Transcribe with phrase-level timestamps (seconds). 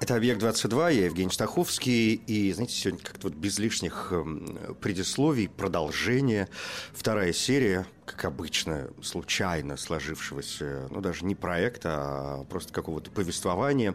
[0.00, 6.48] Это «Объект-22», я Евгений Стаховский, и, знаете, сегодня как-то вот без лишних эм, предисловий, продолжение,
[6.94, 13.94] вторая серия, как обычно, случайно сложившегося, ну, даже не проекта, а просто какого-то повествования,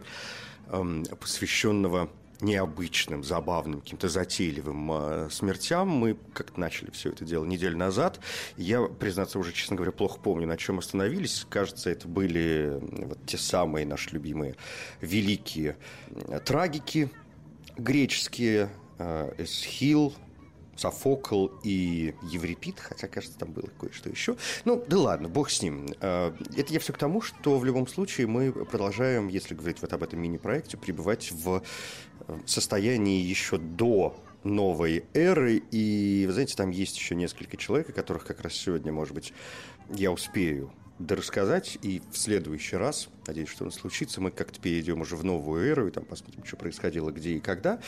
[0.68, 5.90] эм, посвященного необычным, забавным, каким-то затейливым э, смертям.
[5.90, 8.20] Мы как-то начали все это дело неделю назад.
[8.58, 11.46] Я, признаться, уже, честно говоря, плохо помню, на чем остановились.
[11.50, 14.56] Кажется, это были вот те самые наши любимые
[15.02, 15.78] великие
[16.46, 17.10] трагики
[17.78, 20.14] греческие, э, Эсхил,
[20.76, 24.36] Софокл и Еврипид, хотя, кажется, там было кое-что еще.
[24.66, 25.88] Ну, да ладно, бог с ним.
[26.02, 29.94] Э, это я все к тому, что в любом случае мы продолжаем, если говорить вот
[29.94, 31.64] об этом мини-проекте, пребывать в
[32.46, 35.62] состоянии еще до новой эры.
[35.72, 39.34] И, вы знаете, там есть еще несколько человек, о которых как раз сегодня, может быть,
[39.90, 41.78] я успею дорассказать.
[41.82, 44.22] И в следующий раз Надеюсь, что он случится.
[44.22, 47.80] Мы как-то перейдем уже в новую эру, и там посмотрим, что происходило, где и когда.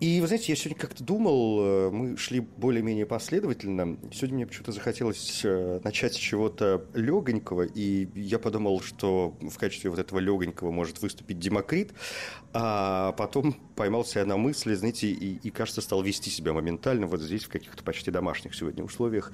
[0.00, 3.96] И, вы знаете, я сегодня как-то думал, э, мы шли более-менее последовательно.
[4.12, 9.90] Сегодня мне почему-то захотелось э, начать с чего-то легонького, и я подумал, что в качестве
[9.90, 11.92] вот этого легонького может выступить Демокрит,
[12.52, 17.20] а потом поймался я на мысли, знаете, и, и, кажется, стал вести себя моментально вот
[17.20, 19.32] здесь, в каких-то почти домашних сегодня условиях,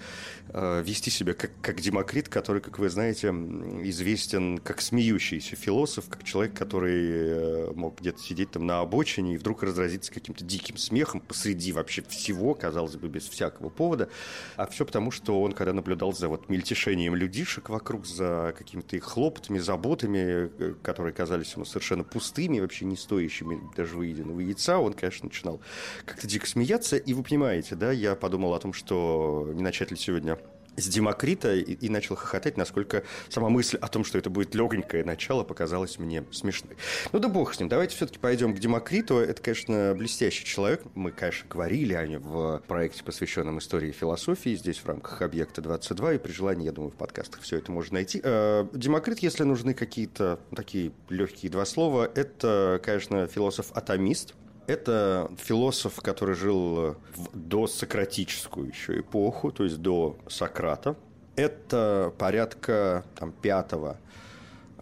[0.51, 6.09] э, вести себя как, как Демокрит, который, как вы знаете, известен как смеющийся выдающийся философ,
[6.09, 10.77] как человек, который э, мог где-то сидеть там на обочине и вдруг разразиться каким-то диким
[10.77, 14.09] смехом посреди вообще всего, казалось бы, без всякого повода.
[14.57, 19.05] А все потому, что он, когда наблюдал за вот мельтешением людишек вокруг, за какими-то их
[19.05, 24.93] хлопотами, заботами, э, которые казались ему совершенно пустыми, вообще не стоящими даже выеденного яйца, он,
[24.93, 25.61] конечно, начинал
[26.05, 26.97] как-то дико смеяться.
[26.97, 30.39] И вы понимаете, да, я подумал о том, что не начать ли сегодня
[30.81, 35.05] с Демокрита и, и начал хохотать, насколько сама мысль о том, что это будет легонькое
[35.05, 36.77] начало, показалась мне смешной.
[37.13, 39.19] Ну да бог с ним, давайте все-таки пойдем к Демокриту.
[39.19, 40.83] Это, конечно, блестящий человек.
[40.95, 46.17] Мы, конечно, говорили о нем в проекте, посвященном истории философии, здесь в рамках «Объекта 22»,
[46.17, 48.21] и при желании, я думаю, в подкастах все это можно найти.
[48.23, 54.35] Э, Демокрит, если нужны какие-то такие легкие два слова, это, конечно, философ-атомист,
[54.69, 60.95] это философ, который жил в досократическую еще эпоху, то есть до Сократа.
[61.37, 63.97] Это порядка там, пятого,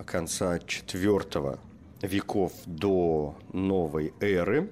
[0.04, 1.60] конца четвертого
[2.02, 4.70] веков до новой эры.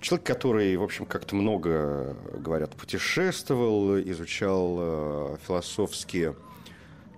[0.00, 6.36] Человек, который, в общем, как-то много, говорят, путешествовал, изучал э, философские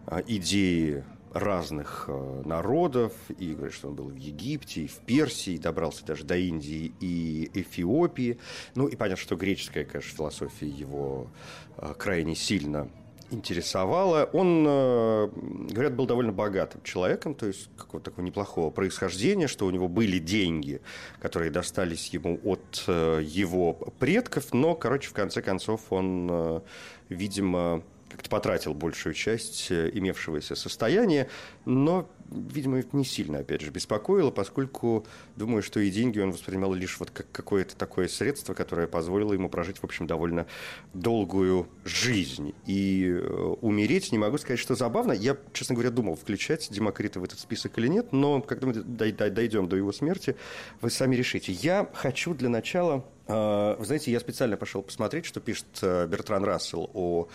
[0.07, 5.55] э, идеи разных э, народов, и говорят, что он был в Египте, и в Персии,
[5.55, 8.39] и добрался даже до Индии и Эфиопии.
[8.75, 11.29] Ну, и понятно, что греческая, конечно, философия его
[11.77, 12.89] э, крайне сильно
[13.31, 14.29] интересовала.
[14.33, 15.29] Он, э,
[15.71, 20.19] говорят, был довольно богатым человеком, то есть какого-то такого неплохого происхождения, что у него были
[20.19, 20.81] деньги,
[21.21, 26.63] которые достались ему от его предков, но, короче, в конце концов он,
[27.11, 27.83] видимо,
[28.29, 31.29] потратил большую часть э, имевшегося состояния,
[31.65, 35.07] но, видимо, не сильно, опять же, беспокоило, поскольку
[35.37, 39.49] думаю, что и деньги он воспринимал лишь вот как какое-то такое средство, которое позволило ему
[39.49, 40.47] прожить, в общем, довольно
[40.95, 42.55] долгую жизнь.
[42.67, 45.13] И э, умереть, не могу сказать, что забавно.
[45.13, 49.69] Я, честно говоря, думал, включать Демокрита в этот список или нет, но когда мы дойдем
[49.69, 50.37] до его смерти,
[50.81, 51.53] вы сами решите.
[51.53, 57.29] Я хочу для начала вы знаете, я специально пошел посмотреть, что пишет Бертран Рассел о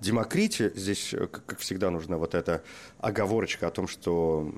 [0.00, 0.72] Демокрите.
[0.74, 2.62] Здесь, как всегда, нужна вот эта
[2.98, 4.50] оговорочка о том, что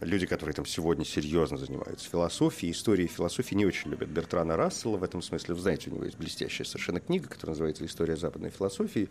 [0.00, 5.02] люди, которые там сегодня серьезно занимаются философией, историей философии, не очень любят Бертрана Рассела в
[5.02, 5.54] этом смысле.
[5.54, 9.08] Вы знаете, у него есть блестящая совершенно книга, которая называется «История западной философии».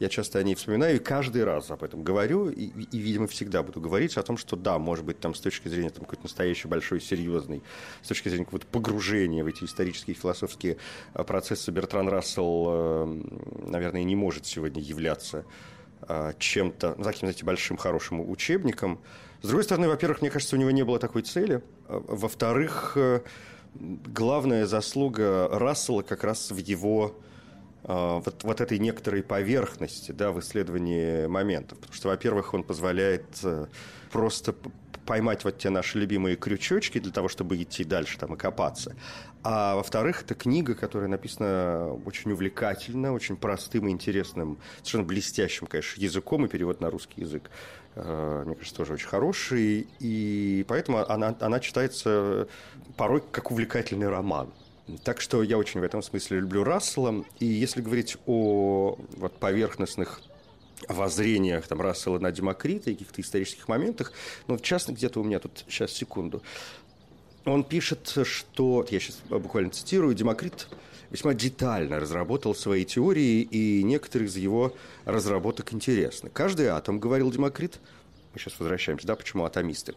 [0.00, 3.62] Я часто о ней вспоминаю и каждый раз об этом говорю, и, и видимо, всегда
[3.62, 6.66] буду говорить о том, что да, может быть, там с точки зрения там, какой-то настоящий
[6.66, 7.62] большой, серьезный,
[8.02, 13.22] с точки зрения какого-то погружения в эти исторические философские э, процессы Бертран Рассел, э,
[13.66, 15.44] наверное, не может сегодня являться
[16.02, 19.00] а, чем-то, ну, таким, знаете, большим хорошим учебником.
[19.42, 21.62] С другой стороны, во-первых, мне кажется, у него не было такой цели.
[21.88, 23.20] А, во-вторых, э,
[23.74, 27.14] главная заслуга Рассела как раз в его
[27.84, 31.78] э, вот, вот этой некоторой поверхности да, в исследовании моментов.
[31.78, 33.66] Потому что, во-первых, он позволяет э,
[34.10, 34.54] просто
[35.08, 38.94] поймать вот те наши любимые крючочки для того, чтобы идти дальше там и копаться.
[39.42, 45.98] А во-вторых, это книга, которая написана очень увлекательно, очень простым и интересным, совершенно блестящим, конечно,
[45.98, 47.50] языком, и перевод на русский язык,
[47.94, 49.86] э, мне кажется, тоже очень хороший.
[49.98, 52.46] И поэтому она, она читается
[52.98, 54.52] порой как увлекательный роман.
[55.04, 57.24] Так что я очень в этом смысле люблю Рассела.
[57.38, 60.20] И если говорить о вот, поверхностных
[60.88, 64.12] воззрениях там, Рассела на Демокрита и каких-то исторических моментах,
[64.46, 66.42] ну, в частности, где-то у меня тут, сейчас, секунду,
[67.44, 70.68] он пишет, что, я сейчас буквально цитирую, Демокрит
[71.10, 76.30] весьма детально разработал свои теории, и некоторые из его разработок интересны.
[76.30, 77.80] Каждый атом, говорил Демокрит,
[78.32, 79.94] мы сейчас возвращаемся, да, почему атомисты.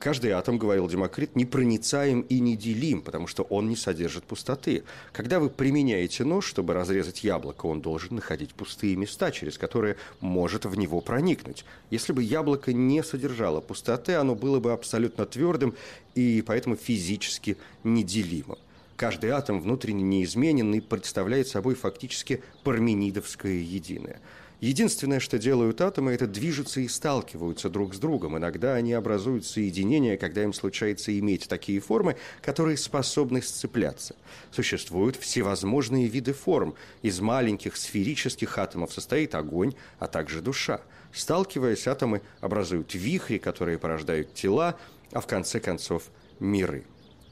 [0.00, 4.82] Каждый атом, говорил Демокрит, непроницаем и неделим, потому что он не содержит пустоты.
[5.12, 10.64] Когда вы применяете нож, чтобы разрезать яблоко, он должен находить пустые места, через которые может
[10.64, 11.64] в него проникнуть.
[11.90, 15.74] Если бы яблоко не содержало пустоты, оно было бы абсолютно твердым
[16.14, 18.58] и поэтому физически неделимым.
[18.96, 24.20] Каждый атом внутренне неизменен и представляет собой фактически парменидовское единое–
[24.60, 28.36] Единственное, что делают атомы, это движутся и сталкиваются друг с другом.
[28.38, 34.16] Иногда они образуют соединения, когда им случается иметь такие формы, которые способны сцепляться.
[34.50, 36.74] Существуют всевозможные виды форм.
[37.02, 40.80] Из маленьких сферических атомов состоит огонь, а также душа.
[41.12, 44.76] Сталкиваясь, атомы образуют вихри, которые порождают тела,
[45.12, 46.10] а в конце концов
[46.40, 46.84] миры.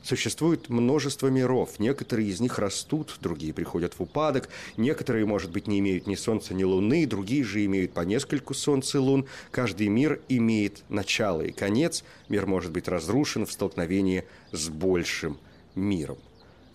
[0.07, 1.81] Существует множество миров.
[1.81, 4.49] Некоторые из них растут, другие приходят в упадок.
[4.77, 8.95] Некоторые, может быть, не имеют ни Солнца, ни Луны, другие же имеют по нескольку Солнц
[8.95, 9.27] и Лун.
[9.51, 12.05] Каждый мир имеет начало и конец.
[12.29, 14.23] Мир может быть разрушен в столкновении
[14.53, 15.39] с большим
[15.75, 16.19] миром.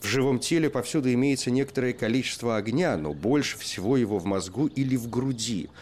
[0.01, 4.97] В живом теле повсюду имеется некоторое количество огня, но больше всего его в мозгу или
[4.97, 5.69] в груди–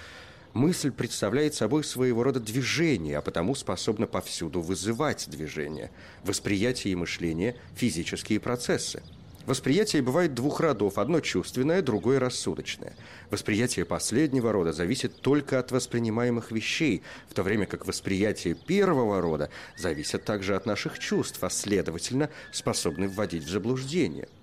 [0.54, 5.92] Мысль представляет собой своего рода движение, а потому способна повсюду вызывать движение.
[6.24, 9.04] Восприятие и мышление– физические процессы.
[9.46, 12.94] Восприятие бывает двух родов, одно чувственное, другое рассудочное.
[13.30, 19.50] Восприятие последнего рода зависит только от воспринимаемых вещей, в то время как восприятие первого рода
[19.78, 24.28] зависит также от наших чувств, а следовательно способны вводить в заблуждение–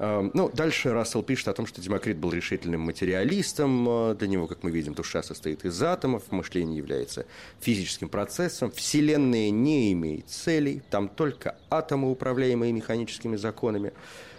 [0.00, 3.86] ну, дальше Рассел пишет о том, что Демокрит был решительным материалистом.
[3.86, 7.26] Э, для него, как мы видим, душа состоит из атомов, мышление является
[7.60, 8.70] физическим процессом.
[8.70, 13.92] Вселенная не имеет целей, там только атомы, управляемые механическими законами.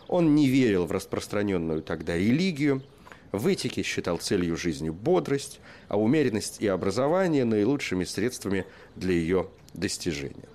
[0.07, 2.81] Он не верил в распространенную тогда религию.
[3.31, 5.59] В этике считал целью жизни бодрость,
[5.89, 8.65] а умеренность и образование наилучшими средствами
[8.95, 10.49] для ее достижения.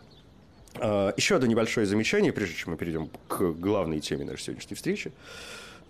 [0.80, 5.12] А, еще одно небольшое замечание, прежде чем мы перейдем к главной теме нашей сегодняшней встречи.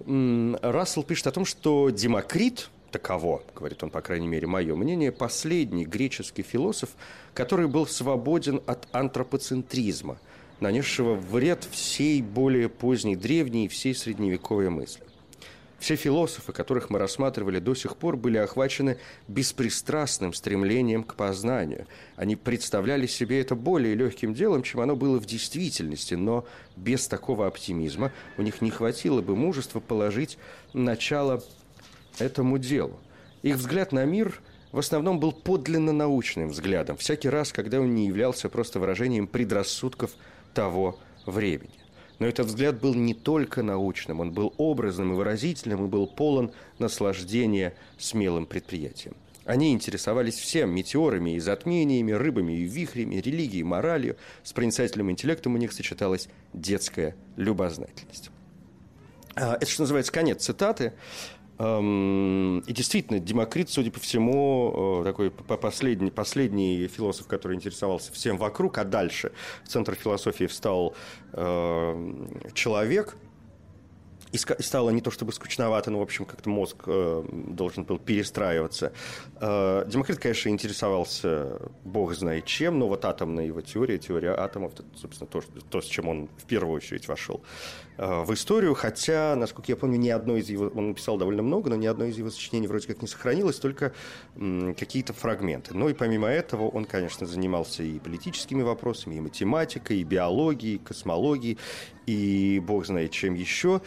[0.01, 5.87] Рассел пишет о том, что Демокрит, таково, говорит он, по крайней мере, мое мнение, последний
[5.87, 6.91] греческий философ,
[7.33, 10.19] который был свободен от антропоцентризма,
[10.61, 15.06] нанесшего вред всей более поздней древней и всей средневековой мысли.
[15.79, 21.87] Все философы, которых мы рассматривали до сих пор, были охвачены беспристрастным стремлением к познанию.
[22.17, 26.47] Они представляли себе это более легким делом, чем оно было в действительности, но
[26.77, 30.39] без такого оптимизма у них не хватило бы мужества положить
[30.73, 31.43] начало
[32.19, 32.99] этому делу.
[33.43, 34.41] Их взгляд на мир
[34.73, 40.13] в основном был подлинно научным взглядом, всякий раз, когда он не являлся просто выражением предрассудков
[40.55, 41.86] того времени.
[42.19, 46.53] Но этот взгляд был не только научным, он был образным и выразительным, и был полон
[46.79, 49.15] наслаждения смелым предприятием.
[49.45, 54.17] Они интересовались всем– метеорами и затмениями, рыбами и вихрями, религией, моралью.
[54.43, 58.31] С проницательным интеллектом у них сочеталась детская любознательность.
[59.37, 60.95] А, это, что называется, конец цитаты.
[61.59, 68.37] Эм, и действительно, Демокрит, судя по всему, э, такой последний, последний философ, который интересовался всем
[68.37, 69.33] вокруг, а дальше
[69.65, 70.95] в центр философии встал
[71.33, 73.17] э, человек,
[74.37, 78.93] и стало не то чтобы скучновато, но, в общем, как-то мозг э, должен был перестраиваться.
[79.41, 84.85] Э, Демокрит, конечно, интересовался бог знает чем, но вот атомная его теория, теория атомов, это,
[84.97, 87.43] собственно, то, то, с чем он в первую очередь вошел
[87.99, 91.71] э, в историю, хотя, насколько я помню, ни одно из его, он написал довольно много,
[91.71, 93.93] но ни одно из его сочинений вроде как не сохранилось, только
[94.37, 95.75] м, какие-то фрагменты.
[95.75, 100.79] Но и помимо этого он, конечно, занимался и политическими вопросами, и математикой, и биологией, и
[100.79, 101.59] космологией,
[102.07, 103.81] и бог знает чем еще.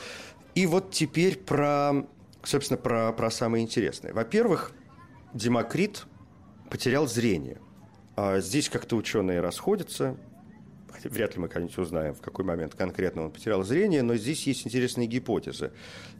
[0.60, 2.06] И вот теперь про,
[2.44, 4.13] собственно, про, про самое интересное.
[4.13, 4.74] Во-первых,
[5.34, 6.04] Демокрит
[6.70, 7.62] потерял зрение.
[8.18, 10.18] А здесь как-то ученые расходятся.
[11.06, 14.68] вряд ли мы когда-нибудь узнаем, в какой момент конкретно он потерял зрение, но здесь есть
[14.68, 15.72] интересные гипотезы.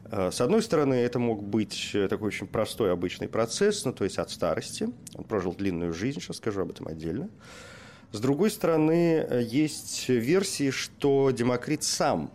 [0.06, 4.20] Э, с одной стороны, это мог быть такой очень простой обычный процесс, ну, то есть
[4.20, 4.88] от старости.
[5.16, 7.30] Он прожил длинную жизнь, сейчас скажу об этом отдельно.
[8.14, 12.32] С другой стороны, э, есть версии, что Демокрит сам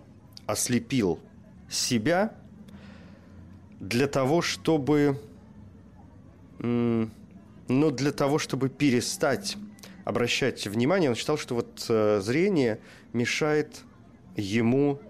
[0.47, 1.19] ослепил
[1.75, 2.33] себя
[3.81, 5.21] для того, чтобы,
[6.59, 7.11] ну,
[7.69, 9.57] для того, чтобы перестать
[10.05, 12.79] обращать внимание, он считал, что вот э, зрение
[13.13, 13.81] мешает
[14.37, 15.01] ему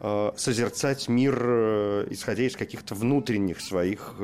[0.00, 4.14] э, созерцать мир, э, исходя из каких-то внутренних своих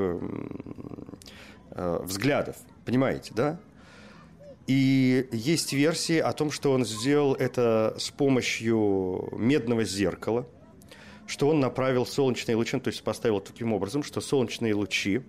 [1.70, 2.56] взглядов.
[2.86, 3.60] Понимаете, да?
[4.66, 10.46] И есть версии о том, что он сделал это с помощью медного зеркала,
[11.26, 15.22] что он направил солнечные лучи, то есть поставил таким образом, что солнечные лучи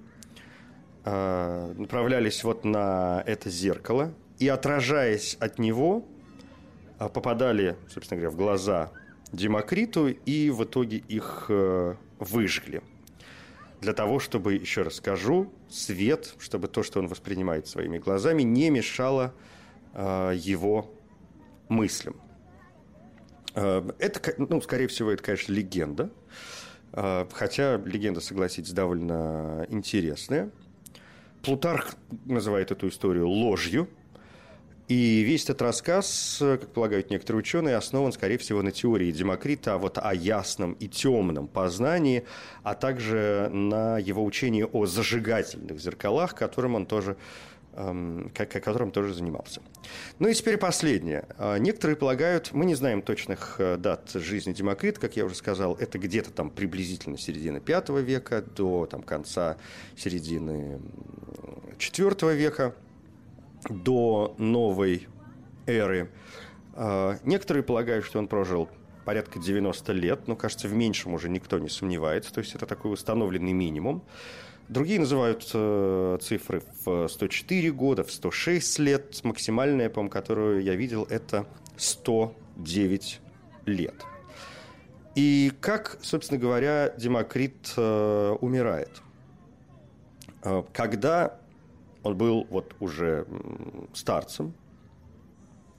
[1.05, 6.05] э, направлялись вот на это зеркало, и отражаясь от него,
[6.99, 8.91] а, попадали, собственно говоря, в глаза
[9.31, 12.81] Демокриту и в итоге их э, выжгли.
[13.81, 18.69] Для того, чтобы, еще раз скажу, свет, чтобы то, что он воспринимает своими глазами, не
[18.69, 19.33] мешало
[19.93, 20.91] э, его
[21.69, 22.15] мыслям.
[23.57, 26.09] Э, это, ну, скорее всего, это, конечно, легенда.
[26.93, 30.49] Хотя легенда, согласитесь, довольно интересная.
[31.43, 31.95] Плутарх
[32.25, 33.89] называет эту историю ложью–
[34.87, 39.77] и весь этот рассказ, как полагают некоторые ученые, основан, скорее всего, на теории Демокрита а
[39.77, 42.23] вот о ясном и темном познании,
[42.63, 47.17] а также на его учении о зажигательных зеркалах, которым он тоже
[48.33, 49.61] которым тоже занимался.
[50.19, 51.27] Ну и теперь последнее.
[51.37, 55.75] А, некоторые полагают, мы не знаем точных э, дат жизни Демокрита, как я уже сказал,
[55.75, 59.57] это где-то там приблизительно середины V века до там, конца
[59.95, 60.79] середины
[61.79, 62.73] IV века–
[63.69, 65.07] до новой
[65.65, 66.09] эры.
[66.73, 68.69] А, некоторые полагают, что он прожил
[69.05, 72.93] порядка 90 лет, но, кажется, в меньшем уже никто не сомневается, то есть это такой
[72.93, 74.03] установленный минимум.
[74.69, 79.23] Другие называют э, цифры в 104 года, в 106 лет.
[79.23, 81.45] Максимальная, по-моему, которую я видел, это
[81.77, 83.21] 109
[83.65, 83.95] лет.
[85.15, 89.01] И как, собственно говоря, Демокрит э, умирает?
[90.43, 91.39] Э, когда
[92.03, 93.25] он был вот уже
[93.93, 94.53] старцем,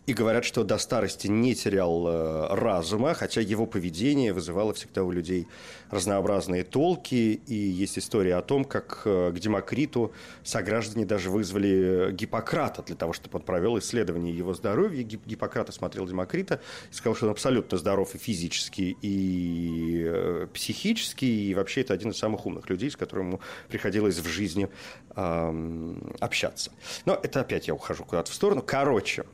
[0.08, 5.10] и говорят, что до старости не терял э, разума, хотя его поведение вызывало всегда у
[5.10, 5.46] людей
[5.90, 7.42] разнообразные толки.
[7.46, 10.12] И есть история о том, как э, к Демокриту
[10.42, 15.02] сограждане даже вызвали Гиппократа для того, чтобы он провел исследование его здоровья.
[15.02, 21.54] Гиппократ осмотрел Демокрита и сказал, что он абсолютно здоров и физически, и э, психически, и
[21.54, 24.70] вообще это один из самых умных людей, с которым ему приходилось в жизни
[25.14, 26.70] общаться.
[27.04, 28.62] Но это опять я ухожу куда-то в сторону.
[28.64, 29.24] Короче,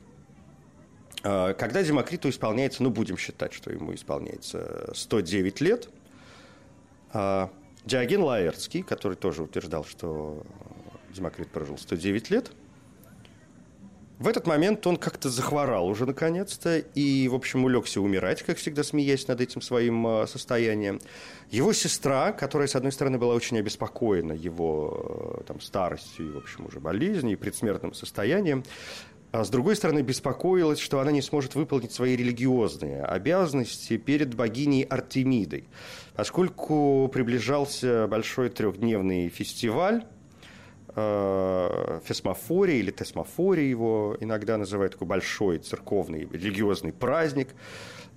[1.25, 5.89] когда Демокриту исполняется, ну, будем считать, что ему исполняется 109 лет,
[7.13, 7.49] а,
[7.83, 10.43] Диоген Лаэртский, который тоже утверждал, что
[11.13, 12.51] Демокрит прожил 109 лет,
[14.19, 18.83] в этот момент он как-то захворал уже наконец-то и, в общем, улегся умирать, как всегда,
[18.83, 21.01] смеясь над этим своим а, состоянием.
[21.51, 26.65] Его сестра, которая, с одной стороны, была очень обеспокоена его там, старостью и, в общем,
[26.65, 28.63] уже болезнью и предсмертным состоянием,
[29.35, 34.83] а с другой стороны, беспокоилась, что она не сможет выполнить свои религиозные обязанности перед богиней
[34.83, 35.67] Артемидой.
[36.15, 40.05] Поскольку приближался большой трехдневный фестиваль,
[40.95, 47.49] э, Фесмофория или Тесмофория его иногда называют, такой большой церковный религиозный праздник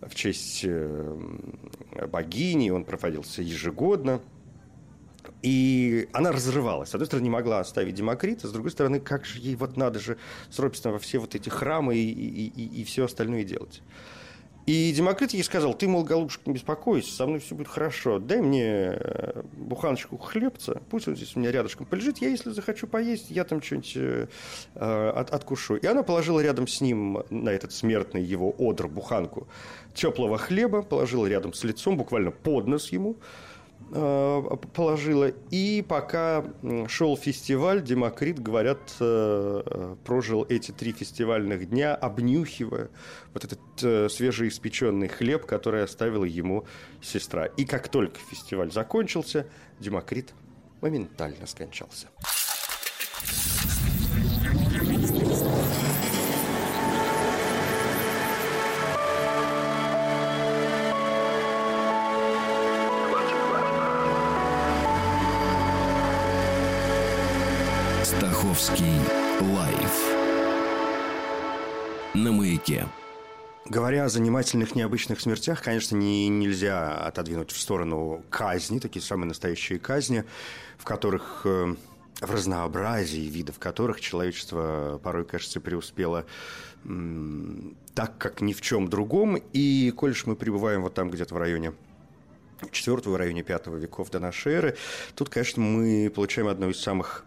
[0.01, 1.17] в честь э,
[2.13, 4.21] богини, он проводился ежегодно–
[5.43, 6.91] и она разрывалась.
[6.91, 9.99] С одной стороны, не могла оставить Демокрита, с другой стороны, как же ей вот надо
[9.99, 10.19] же
[10.51, 13.83] срочно во все вот эти храмы и, и, и, и все остальное делать.
[14.69, 18.43] И Демокрит ей сказал, ты, мол, голубушка, не беспокойся, со мной все будет хорошо, дай
[18.43, 23.31] мне э, буханочку хлебца, пусть он здесь у меня рядышком полежит, я, если захочу поесть,
[23.31, 24.27] я там что-нибудь э,
[24.75, 25.77] от, откушу.
[25.77, 29.49] И она положила рядом с ним на этот смертный его одр буханку
[29.95, 33.48] теплого хлеба, положила рядом с лицом, буквально под нос ему, Э,
[33.89, 35.29] положила.
[35.51, 36.45] И пока
[36.89, 42.91] шел фестиваль, Демокрит, говорят, э, прожил эти три фестивальных дня, обнюхивая
[43.33, 46.67] вот этот э, свежеиспеченный хлеб, который оставила ему
[47.01, 47.47] сестра.
[47.47, 49.47] И как только фестиваль закончился,
[49.81, 50.35] Демокрит
[50.81, 52.09] моментально скончался.
[73.79, 79.79] Говоря о занимательных необычных смертях, конечно, не, нельзя отодвинуть в сторону казни, такие самые настоящие
[79.79, 80.25] казни,
[80.79, 81.77] в которых э,
[82.21, 86.27] в разнообразии видов которых человечество порой, кажется, преуспело
[87.95, 89.37] так, как ни в чем другом.
[89.53, 91.73] И, коль мы пребываем вот там где-то в районе
[92.73, 94.77] четвертого, в районе пятого веков до нашей эры,
[95.15, 97.25] тут, конечно, мы получаем одну из самых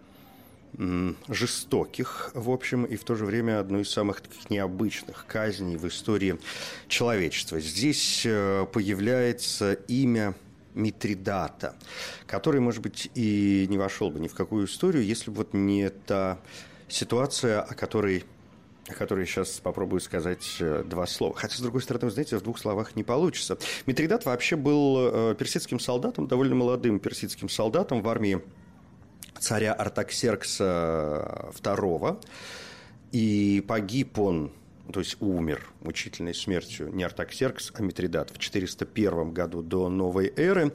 [1.27, 5.87] жестоких, в общем, и в то же время одну из самых таких необычных казней в
[5.87, 6.37] истории
[6.87, 7.59] человечества.
[7.59, 10.33] Здесь э, появляется имя
[10.73, 11.75] Митридата,
[12.25, 15.89] который, может быть, и не вошел бы ни в какую историю, если бы вот не
[15.89, 16.39] та
[16.87, 18.23] ситуация, о которой
[18.87, 21.35] о которой сейчас попробую сказать э, два слова.
[21.35, 23.57] Хотя, с другой стороны, вы знаете, в двух словах не получится.
[23.85, 28.41] Митридат вообще был э, персидским солдатом, довольно молодым персидским солдатом в армии
[29.41, 32.23] царя Артаксеркса II.
[33.11, 34.53] И погиб он,
[34.93, 40.71] то есть умер мучительной смертью не Артаксеркс, а Митридат в 401 году до новой эры.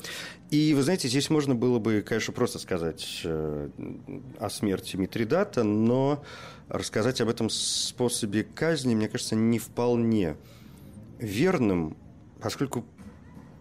[0.50, 3.70] И, вы знаете, здесь можно было бы, конечно, просто сказать э,
[4.38, 6.22] о смерти Митридата, но
[6.68, 10.36] рассказать об этом способе казни, мне кажется, не вполне
[11.18, 11.96] верным,
[12.40, 12.84] поскольку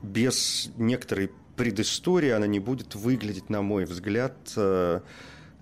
[0.01, 5.01] без некоторой предыстория, она не будет выглядеть, на мой взгляд, э,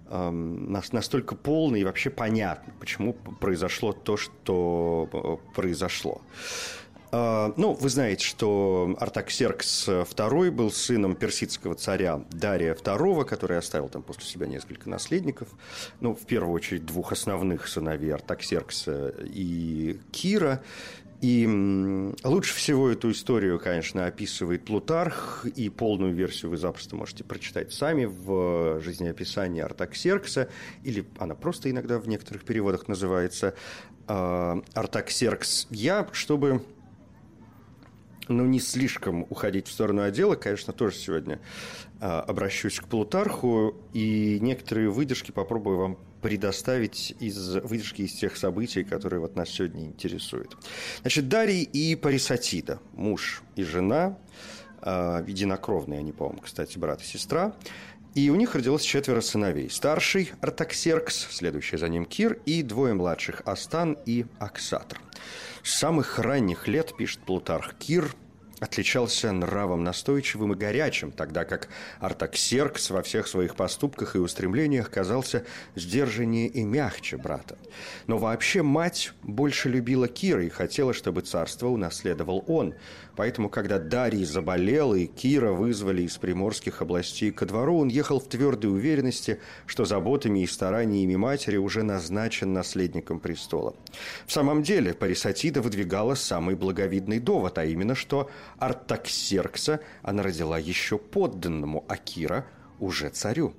[0.09, 6.21] настолько полно и вообще понятно, почему произошло то, что э, произошло.
[7.15, 13.87] А, ну, вы знаете, что Артаксеркс II был сыном персидского царя Дария II, который оставил
[13.87, 15.49] там после себя несколько наследников.
[15.99, 20.63] Ну, в первую очередь, двух основных сыновей Артаксеркса и Кира.
[21.23, 21.47] И
[22.25, 28.03] лучше всего эту историю, конечно, описывает Плутарх, и полную версию вы запросто можете прочитать сами
[28.03, 30.49] в жизнеописании Артаксеркса,
[30.83, 33.55] или она просто иногда в некоторых переводах называется
[34.09, 35.67] э, Артаксеркс.
[35.69, 36.61] Я, чтобы
[38.27, 41.39] ну, не слишком уходить в сторону отдела, конечно, тоже сегодня
[42.01, 48.85] э, обращусь к Плутарху, и некоторые выдержки попробую вам предоставить из выдержки из тех событий,
[48.85, 50.57] которые вот нас сегодня интересуют.
[51.01, 54.17] Значит, Дарий и Парисатида, муж и жена,
[54.81, 57.53] э, единокровные они, по-моему, кстати, брат и сестра,
[58.15, 59.69] и у них родилось четверо сыновей.
[59.69, 65.01] Старший– Артаксеркс, следующий за ним Кир, и двое младших– Астан и Аксатр.
[65.61, 68.15] С самых ранних лет, пишет Плутарх, Кир
[68.63, 75.45] отличался нравом настойчивым и горячим, тогда как Артаксеркс во всех своих поступках и устремлениях казался
[75.75, 77.57] сдержаннее и мягче брата.
[78.07, 82.73] Но вообще мать больше любила Кира и хотела, чтобы царство унаследовал он–
[83.15, 88.27] Поэтому, когда Дарий заболел и Кира вызвали из приморских областей ко двору, он ехал в
[88.27, 93.75] твердой уверенности, что заботами и стараниями матери уже назначен наследником престола.
[94.25, 100.97] В самом деле, Парисатида выдвигала самый благовидный довод, а именно, что Артаксеркса она родила еще
[100.97, 102.47] подданному, а Кира
[102.79, 103.53] уже царю.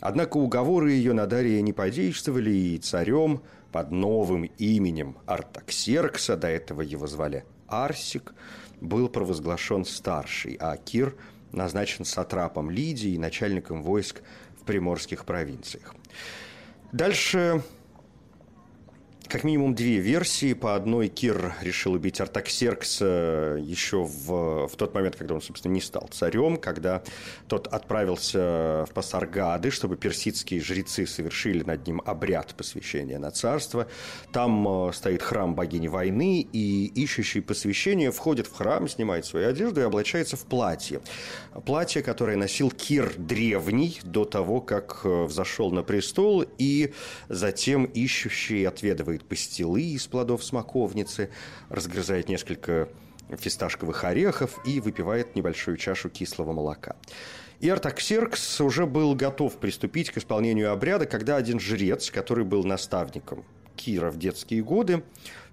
[0.00, 6.82] Однако уговоры ее на Дария не подействовали, и царем под новым именем Артаксеркса, до этого
[6.82, 8.34] его звали Арсик,
[8.80, 11.16] был провозглашен старший, а Кир
[11.52, 14.22] назначен сатрапом Лидии и начальником войск
[14.60, 15.94] в приморских провинциях.
[16.92, 17.62] Дальше
[19.28, 20.52] как минимум две версии.
[20.54, 25.80] По одной Кир решил убить Артаксеркса еще в, в тот момент, когда он, собственно, не
[25.80, 27.02] стал царем, когда
[27.48, 33.86] тот отправился в Пасаргады, чтобы персидские жрецы совершили над ним обряд посвящения на царство.
[34.32, 39.80] Там э, стоит храм богини войны, и ищущий посвящение входит в храм, снимает свою одежду
[39.80, 41.00] и облачается в платье.
[41.64, 46.92] Платье, которое носил Кир древний до того, как э, взошел на престол, и
[47.28, 51.30] затем ищущий отведывает делает пастилы из плодов смоковницы,
[51.68, 52.88] разгрызает несколько
[53.30, 56.96] фисташковых орехов и выпивает небольшую чашу кислого молока.
[57.60, 63.44] И Артаксеркс уже был готов приступить к исполнению обряда, когда один жрец, который был наставником
[63.74, 65.02] Кира в детские годы,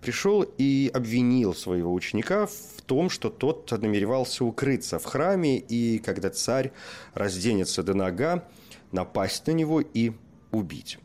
[0.02, 6.30] пришел и обвинил своего ученика в том, что тот намеревался укрыться в храме, и когда
[6.30, 6.72] царь
[7.14, 8.44] разденется до нога,
[8.92, 10.12] напасть на него и
[10.52, 11.00] убить.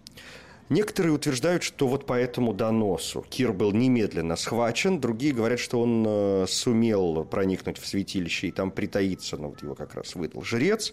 [0.69, 6.05] Некоторые утверждают, что вот по этому доносу Кир был немедленно схвачен, другие говорят, что он
[6.07, 10.93] э, сумел проникнуть в святилище и там притаиться, но вот его как раз выдал жрец,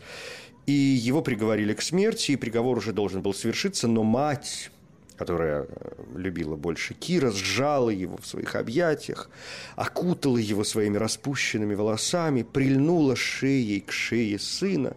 [0.66, 4.72] и его приговорили к смерти, и приговор уже должен был свершиться, но мать
[5.18, 5.68] которая э,
[6.16, 9.30] любила больше Кира, сжала его в своих объятиях,
[9.76, 14.96] окутала его своими распущенными волосами, прильнула шеей к шее сына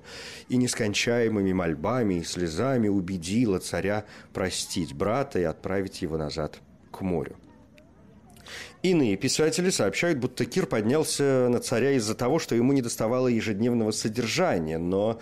[0.49, 6.59] и нескончаемыми мольбами и слезами убедила царя простить брата и отправить его назад
[6.91, 7.37] к морю.
[8.83, 13.91] Иные писатели сообщают, будто Кир поднялся на царя из-за того, что ему не доставало ежедневного
[13.91, 15.21] содержания, но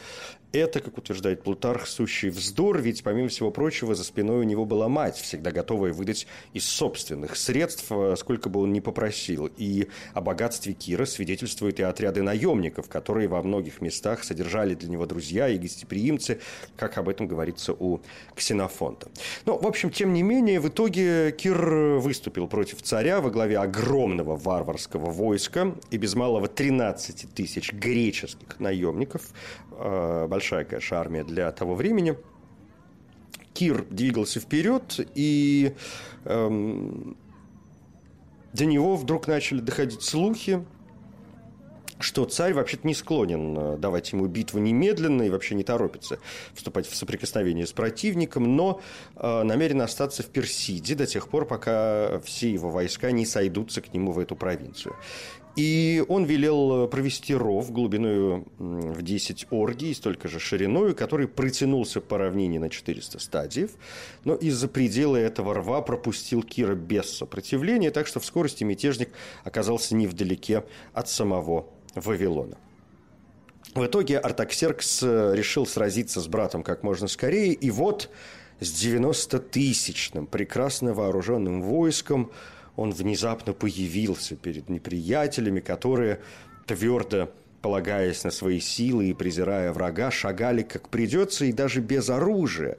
[0.56, 4.88] это, как утверждает Плутарх, сущий вздор, ведь, помимо всего прочего, за спиной у него была
[4.88, 9.50] мать, всегда готовая выдать из собственных средств, э, сколько бы он ни попросил.
[9.56, 15.06] И о богатстве Кира свидетельствуют и отряды наемников, которые во многих местах содержали для него
[15.06, 16.40] друзья и гостеприимцы,
[16.76, 18.00] как об этом говорится у
[18.34, 19.08] Ксенофонта.
[19.44, 24.36] Но, в общем, тем не менее, в итоге Кир выступил против царя во главе огромного
[24.36, 29.22] варварского войска и без малого 13 тысяч греческих наемников,
[29.72, 32.16] э, большая, конечно, армия для того времени.
[33.52, 35.74] Кир двигался вперед, и
[36.24, 37.16] эм,
[38.52, 40.64] до него вдруг начали доходить слухи,
[41.98, 46.18] что царь вообще-то не склонен э, давать ему битву немедленно и вообще не торопится
[46.52, 48.80] вступать в соприкосновение с противником, но
[49.16, 53.92] э, намерен остаться в Персиде до тех пор, пока все его войска не сойдутся к
[53.92, 54.94] нему в эту провинцию.
[55.56, 62.02] И он велел э, провести ров глубиной в 10 оргий, столько же шириной, который протянулся
[62.02, 63.70] по равнине на 400 стадиев.
[64.24, 69.08] Но из-за предела этого рва пропустил Кира без сопротивления, так что в скорости мятежник
[69.44, 72.58] оказался невдалеке от самого Вавилона.
[73.74, 78.10] В итоге Артаксеркс э, решил сразиться с братом как можно скорее, и вот
[78.60, 82.30] с 90-тысячным прекрасно вооруженным войском–
[82.76, 86.20] он внезапно появился перед неприятелями, которые
[86.66, 87.30] твердо
[87.62, 92.78] полагаясь на свои силы и презирая врага, шагали как придется и даже без оружия.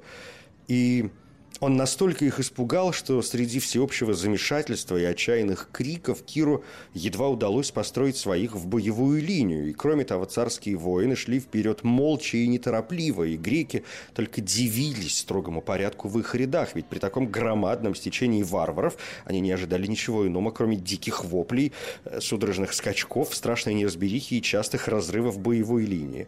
[0.70, 1.10] И
[1.60, 8.18] он настолько их испугал, что среди всеобщего замешательства и отчаянных криков Киру едва удалось построить
[8.18, 9.70] своих в боевую линию.
[9.70, 15.62] И кроме того, царские воины шли вперед молча и неторопливо, и греки только дивились строгому
[15.62, 20.52] порядку в их рядах, ведь при таком громадном стечении варваров они не ожидали ничего иного,
[20.52, 21.74] кроме диких воплей,
[22.06, 26.28] э, судорожных скачков, страшной неразберихи и частых разрывов боевой линии.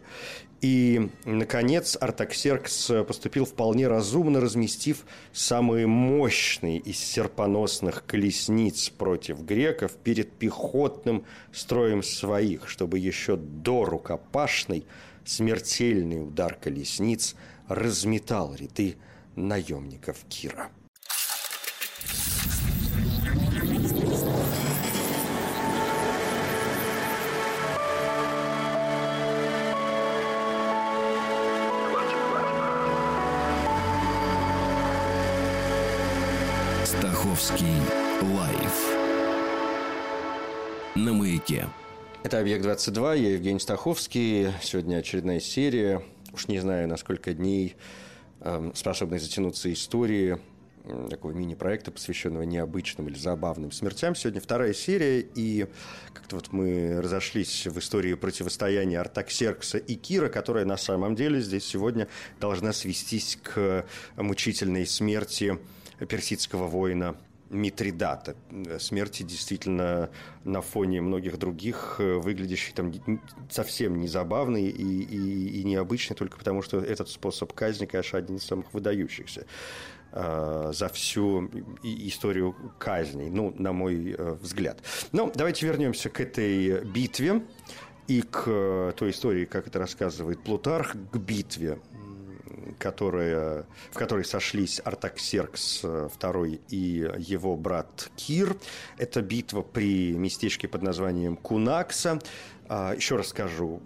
[0.60, 10.32] И, наконец, Артаксеркс поступил вполне разумно, разместив самые мощные из серпоносных колесниц против греков перед
[10.32, 14.84] пехотным строем своих, чтобы еще до рукопашной
[15.24, 17.36] смертельный удар колесниц
[17.68, 18.96] разметал ряды
[19.36, 20.70] наемников Кира.
[37.50, 37.80] Стаховский
[38.36, 38.96] лайф
[40.94, 41.66] на маяке.
[42.22, 44.52] Это «Объект-22», я Евгений Стаховский.
[44.62, 46.00] Сегодня очередная серия.
[46.32, 47.74] Уж не знаю, на сколько дней
[48.40, 48.70] э,
[49.18, 50.38] затянуться истории
[51.08, 54.14] такого мини-проекта, посвященного необычным или забавным смертям.
[54.14, 55.66] Сегодня вторая серия, и
[56.12, 61.64] как-то вот мы разошлись в истории противостояния Артаксеркса и Кира, которая на самом деле здесь
[61.64, 62.06] сегодня
[62.38, 63.84] должна свестись к
[64.16, 65.58] мучительной смерти
[66.08, 67.16] персидского воина
[67.50, 68.36] Митридата.
[68.78, 70.08] Смерти действительно
[70.44, 72.92] на фоне многих других, э, выглядящих там
[73.50, 78.36] совсем не забавный и, и, и необычный, только потому что этот способ казни, конечно, один
[78.36, 79.46] из самых выдающихся
[80.12, 81.50] э, за всю
[81.82, 84.78] историю казней, ну, на мой э, взгляд.
[85.10, 87.42] Но давайте вернемся к этой битве
[88.06, 91.80] и к той истории, как это рассказывает Плутарх, к битве
[92.80, 98.56] которая, в которой сошлись Артаксеркс II э, и его брат Кир.
[98.96, 102.18] Это битва при местечке под названием Кунакса.
[102.68, 103.82] А, еще раз скажу,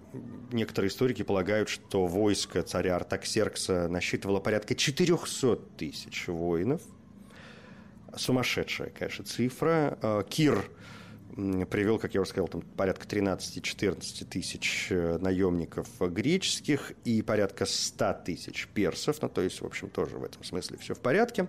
[0.52, 6.80] некоторые историки полагают, что войско царя Артаксеркса насчитывало порядка 400 тысяч воинов.
[8.16, 9.98] Сумасшедшая, конечно, цифра.
[10.00, 10.70] А, Кир
[11.34, 18.20] привел, как я уже сказал, там порядка 13-14 тысяч э, наемников греческих и порядка 100
[18.24, 21.48] тысяч персов, ну, то есть, в общем, тоже в этом смысле все в порядке.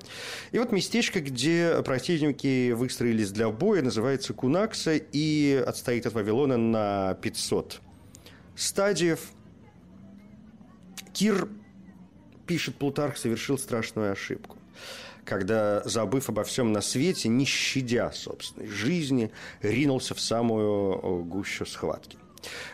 [0.52, 7.14] И вот местечко, где противники выстроились для боя, называется Кунакса и отстоит от Вавилона на
[7.22, 7.82] 500
[8.56, 9.30] стадиев.
[11.14, 11.48] Кир,
[12.48, 14.58] пишет Плутарх, совершил страшную ошибку
[15.26, 22.18] когда, забыв обо всем на свете, не щадя собственной жизни, ринулся в самую гущу схватки.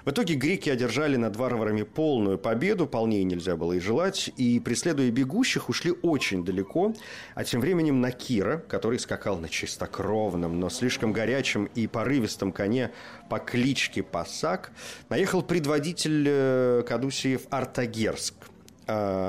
[0.05, 5.09] В итоге греки одержали над варварами полную победу, полнее нельзя было и желать, и, преследуя
[5.11, 6.93] бегущих, ушли очень далеко,
[7.35, 12.91] а тем временем на Кира, который скакал на чистокровном, но слишком горячем и порывистом коне
[13.29, 14.71] по кличке Пасак,
[15.09, 18.35] наехал предводитель э, Кадусиев Артагерск–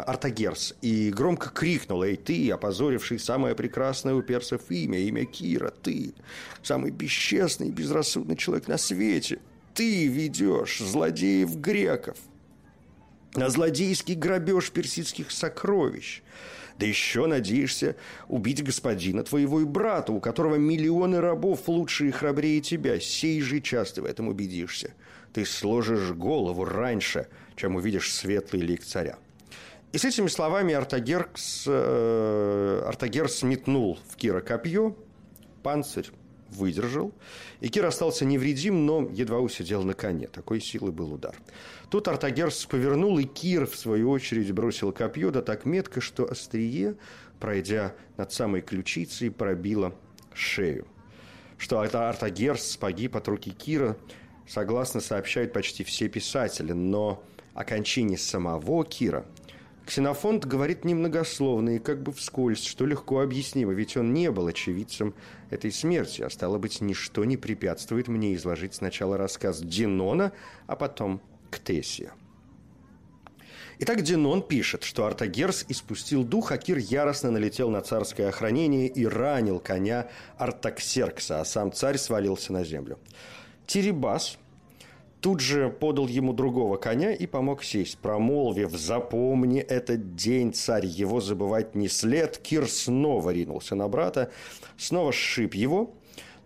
[0.06, 6.14] Артагерс и громко крикнул, «Эй, ты, опозоривший самое прекрасное у персов имя, имя Кира, ты,
[6.62, 9.38] самый бесчестный и безрассудный человек на свете,
[9.74, 12.16] ты ведешь злодеев греков,
[13.34, 16.22] на злодейский грабеж персидских сокровищ.
[16.78, 17.96] Да еще надеешься
[18.28, 22.98] убить господина твоего и брата, у которого миллионы рабов лучше и храбрее тебя.
[23.00, 24.92] Сей же час ты в этом убедишься.
[25.32, 29.18] Ты сложишь голову раньше, чем увидишь светлый лик царя.
[29.92, 34.96] И с этими словами Артагеркс, э, Артагерс метнул в Кира копье,
[35.62, 36.10] панцирь
[36.48, 37.12] выдержал,
[37.60, 40.28] и Кир остался невредим, но едва усидел на коне.
[40.28, 41.34] Такой силы был удар.
[41.90, 46.96] Тут Артагерс повернул, и Кир, в свою очередь, бросил копье, да так метко, что острие,
[47.38, 49.94] пройдя над самой ключицей, пробило
[50.32, 50.86] шею.
[51.58, 53.96] Что это Артагерс погиб от руки Кира,
[54.48, 57.22] согласно сообщают почти все писатели, но
[57.54, 59.26] о кончине самого Кира
[59.86, 65.14] Ксенофонт говорит немногословно и как бы вскользь, что легко объяснимо, ведь он не был очевидцем
[65.50, 70.32] этой смерти, а стало быть, ничто не препятствует мне изложить сначала рассказ Динона,
[70.66, 72.12] а потом Ктесия.
[73.80, 79.04] Итак, Динон пишет, что Артагерс испустил дух, а Кир яростно налетел на царское охранение и
[79.04, 82.98] ранил коня Артаксеркса, а сам царь свалился на землю.
[83.66, 84.38] Тирибас
[85.22, 91.20] тут же подал ему другого коня и помог сесть, промолвив «Запомни этот день, царь, его
[91.20, 92.38] забывать не след».
[92.38, 94.32] Кир снова ринулся на брата,
[94.76, 95.94] снова сшиб его,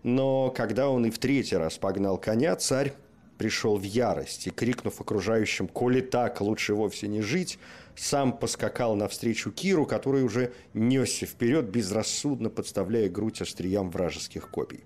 [0.03, 2.93] но когда он и в третий раз погнал коня, царь
[3.39, 7.57] пришел в ярость и, крикнув окружающим «Коли так, лучше вовсе не жить»,
[7.95, 14.83] сам поскакал навстречу Киру, который уже несся вперед, безрассудно подставляя грудь остриям вражеских копий.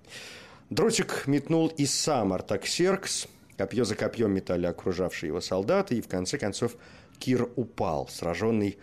[0.70, 6.38] Дротик метнул и сам Артаксеркс, копье за копьем метали окружавшие его солдаты, и в конце
[6.38, 6.76] концов
[7.18, 8.78] Кир упал, сраженный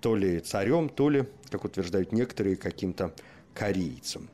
[0.00, 3.14] то ли царем, то ли, как утверждают некоторые, каким-то
[3.54, 4.28] корейцем.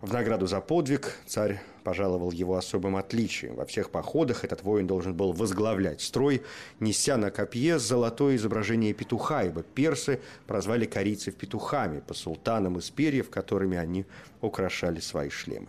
[0.00, 3.56] В награду за подвиг царь пожаловал его особым отличием.
[3.56, 6.42] Во всех походах этот воин должен был возглавлять строй,
[6.78, 13.28] неся на копье золотое изображение петуха, ибо персы прозвали корейцев петухами по султанам из перьев,
[13.28, 14.06] которыми они
[14.40, 15.68] украшали свои шлемы.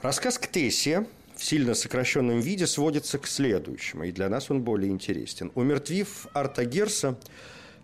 [0.00, 1.06] Рассказ Ктесия
[1.38, 5.52] в сильно сокращенном виде сводится к следующему, и для нас он более интересен.
[5.54, 7.18] Умертвив Артагерса,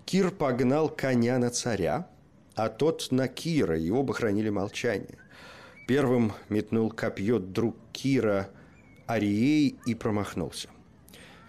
[0.04, 2.08] Кир погнал коня на царя–
[2.54, 5.18] а тот на Кира, и оба хранили молчание.
[5.86, 8.48] Первым метнул копье друг Кира
[9.06, 10.68] Арией и промахнулся.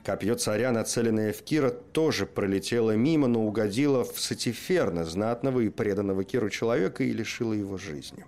[0.03, 6.23] Копье царя, нацеленное в Кира, тоже пролетело мимо, но угодило в Сатиферна, знатного и преданного
[6.23, 8.25] Киру человека, и лишило его жизни.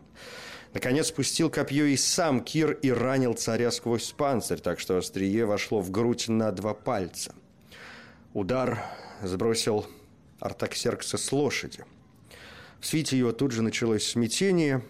[0.78, 5.82] Наконец спустил копье и сам Кир и ранил царя сквозь панцирь, так что острие вошло
[5.82, 7.34] в грудь на два пальца.
[8.34, 8.84] Удар
[9.24, 9.88] сбросил
[10.40, 11.84] Артаксеркса с лошади–
[12.80, 14.84] в свите его тут же началось смятение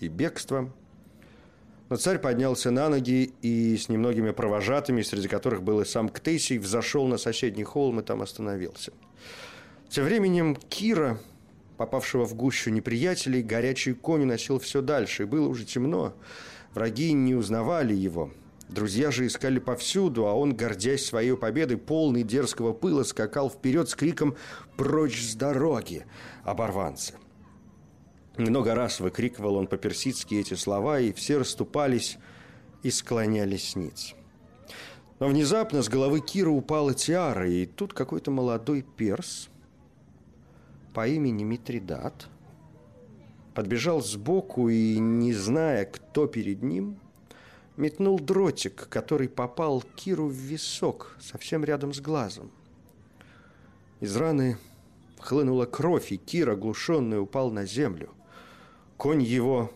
[0.00, 0.72] и бегство.
[1.88, 6.58] Но царь поднялся на ноги и с немногими провожатыми, среди которых был и сам Ктесий,
[6.58, 8.92] взошел на соседний холм и там остановился.
[9.88, 11.18] Тем временем Кира,
[11.78, 16.12] попавшего в гущу неприятелей, горячий конь носил все дальше, и было уже темно.
[16.74, 18.30] Враги не узнавали его.
[18.68, 23.94] Друзья же искали повсюду, а он, гордясь своей победой, полный дерзкого пыла, скакал вперед с
[23.94, 24.36] криком
[24.76, 26.04] «Прочь с дороги!»
[26.44, 27.14] оборванцы.
[28.36, 32.18] Много раз выкрикивал он по-персидски эти слова, и все расступались
[32.82, 34.14] и склонялись ниц.
[35.18, 39.48] Но внезапно с головы Кира упала тиара, и тут какой-то молодой перс
[40.94, 42.28] по имени Митридат
[43.54, 46.98] подбежал сбоку и, не зная, кто перед ним,
[47.76, 52.50] метнул дротик, который попал Киру в висок, совсем рядом с глазом.
[54.00, 54.58] Из раны
[55.18, 58.10] хлынула кровь, и Кир, оглушенный, упал на землю.
[58.96, 59.72] Конь его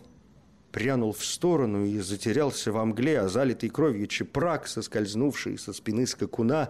[0.71, 6.69] прянул в сторону и затерялся во мгле, а залитый кровью чепрак, соскользнувший со спины скакуна,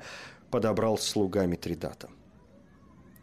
[0.52, 2.10] подобрал слугами Тридата.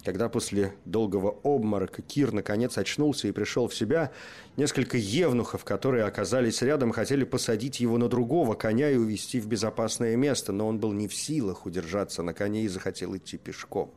[0.04, 4.10] Когда после долгого обморока Кир наконец очнулся и пришел в себя,
[4.56, 10.16] несколько евнухов, которые оказались рядом, хотели посадить его на другого коня и увести в безопасное
[10.16, 13.90] место, но он был не в силах удержаться на коне и захотел идти пешком.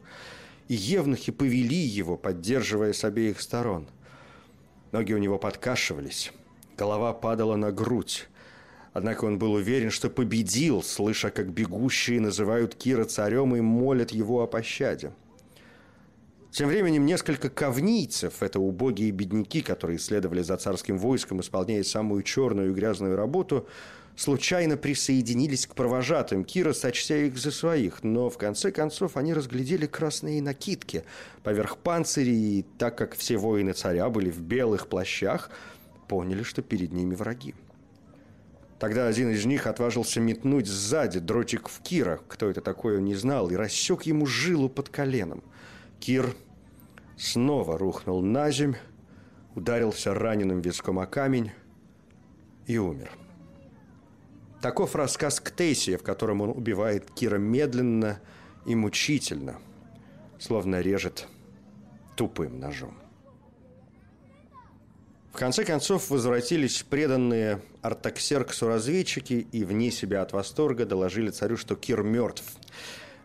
[0.67, 3.87] И евнухи повели его, поддерживая с обеих сторон.
[4.91, 6.33] Ноги у него подкашивались,
[6.77, 8.27] голова падала на грудь.
[8.91, 14.43] Однако он был уверен, что победил, слыша, как бегущие называют Кира царем и молят его
[14.43, 15.13] о пощаде.
[16.53, 22.69] Тем временем несколько ковнийцев, это убогие бедняки, которые следовали за царским войском, исполняя самую черную
[22.69, 23.67] и грязную работу,
[24.15, 29.87] случайно присоединились к провожатым Кира, сочтя их за своих, но в конце концов они разглядели
[29.87, 31.05] красные накидки
[31.41, 35.49] поверх панцирей, и так как все воины царя были в белых плащах,
[36.07, 37.55] поняли, что перед ними враги.
[38.77, 43.15] Тогда один из них отважился метнуть сзади дротик в Кира, кто это такой он не
[43.15, 45.43] знал, и рассек ему жилу под коленом.
[46.03, 46.35] Кир
[47.15, 48.75] снова рухнул на земь,
[49.55, 51.51] ударился раненым виском о камень
[52.67, 53.09] и умер.
[54.61, 58.19] Таков рассказ Ктесия, в котором он убивает Кира медленно
[58.65, 59.61] и мучительно,
[60.39, 61.29] словно режет
[62.17, 62.97] тупым ножом.
[65.31, 71.77] В конце концов возвратились преданные Артаксерксу разведчики и вне себя от восторга доложили царю, что
[71.77, 72.43] Кир мертв–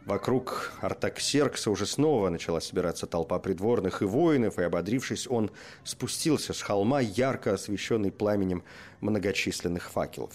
[0.08, 5.50] Вокруг Артаксеркса уже снова начала собираться толпа придворных и воинов, и, ободрившись, он
[5.84, 8.62] спустился с холма, ярко освещенный пламенем
[9.02, 10.32] многочисленных факелов.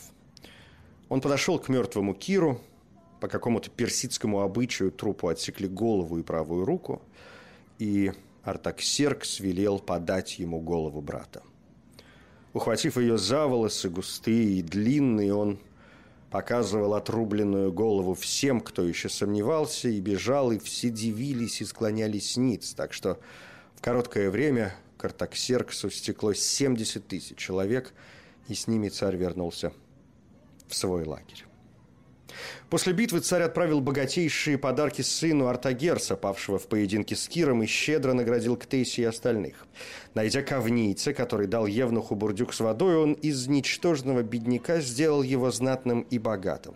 [1.10, 2.62] Он подошел к мертвому Киру,
[3.20, 7.02] по какому-то персидскому обычаю трупу отсекли голову и правую руку,
[7.80, 8.12] и
[8.44, 11.42] Артаксеркс велел подать ему голову брата.
[12.54, 15.58] Ухватив ее за волосы, густые и длинные, он
[16.34, 22.74] показывал отрубленную голову всем, кто еще сомневался и бежал, и все дивились и склонялись ниц.
[22.74, 23.20] Так что
[23.76, 27.94] в короткое время к Артаксерксу стекло 70 тысяч человек,
[28.48, 29.74] и с ними царь вернулся
[30.68, 31.46] в свой лагерь.
[32.70, 38.14] После битвы царь отправил богатейшие подарки сыну Артагерса, павшего в поединке с Киром, и щедро
[38.14, 39.66] наградил Ктейси и остальных.
[40.14, 46.02] Найдя ковница, который дал Евнуху бурдюк с водой, он из ничтожного бедняка сделал его знатным
[46.02, 46.76] и богатым.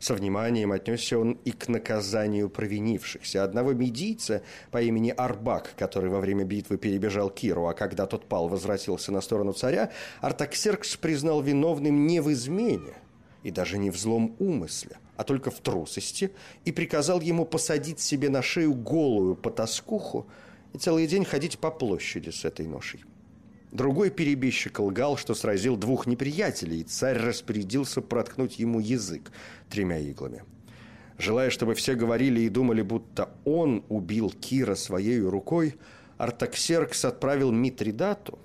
[0.00, 3.44] Со вниманием отнесся он и к наказанию провинившихся.
[3.44, 8.48] Одного медийца по имени Арбак, который во время битвы перебежал Киру, а когда тот пал,
[8.48, 9.90] возвратился на сторону царя,
[10.22, 12.94] Артаксеркс признал виновным не в измене,
[13.42, 16.30] и даже не в злом умысле, а только в трусости,
[16.64, 20.26] и приказал ему посадить себе на шею голую потаскуху
[20.72, 23.04] и целый день ходить по площади с этой ношей.
[23.72, 29.30] Другой перебежчик лгал, что сразил двух неприятелей, и царь распорядился проткнуть ему язык
[29.68, 30.42] тремя иглами.
[31.18, 35.76] Желая, чтобы все говорили и думали, будто он убил Кира своей рукой,
[36.18, 38.38] Артаксеркс отправил Митридату,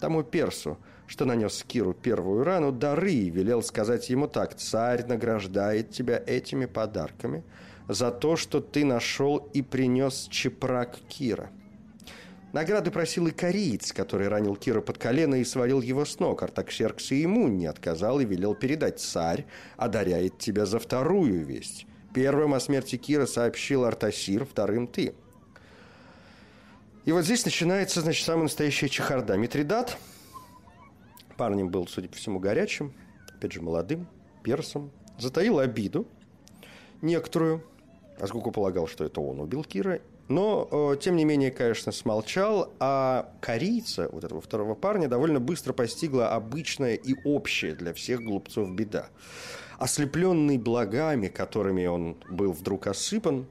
[0.00, 0.78] тому персу,
[1.12, 6.64] что нанес Киру первую рану, дары и велел сказать ему так, «Царь награждает тебя этими
[6.64, 7.44] подарками
[7.86, 11.50] за то, что ты нашел и принес чепрак Кира».
[12.54, 16.42] Награды просил и кориец, который ранил Кира под колено и свалил его с ног.
[16.42, 19.44] Артаксеркс и ему не отказал и велел передать «Царь
[19.76, 21.86] одаряет тебя за вторую весть».
[22.14, 25.12] Первым о смерти Кира сообщил Артасир, вторым– ты.
[27.04, 29.36] И вот здесь начинается, значит, самая настоящая чехарда.
[29.36, 29.98] Митридат–
[31.36, 32.92] Парнем был, судя по всему, горячим,
[33.34, 34.06] опять же, молодым,
[34.42, 34.90] персом.
[35.18, 36.06] Затаил обиду
[37.00, 37.62] некоторую,
[38.18, 40.00] поскольку полагал, что это он убил Кира.
[40.28, 45.72] Но, э, тем не менее, конечно, смолчал, а корейца, вот этого второго парня, довольно быстро
[45.72, 49.08] постигла обычная и общая для всех глупцов беда.
[49.78, 53.46] Ослепленный благами, которыми он был вдруг осыпан,